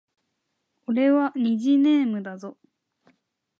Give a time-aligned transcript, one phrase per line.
[0.87, 2.57] 俺は虹ネームだぞ